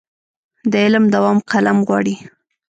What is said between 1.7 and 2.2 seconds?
غواړي.